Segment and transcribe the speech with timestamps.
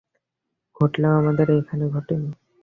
[0.75, 2.29] ঘটলেও আমাদের এখানে ঘটে নি।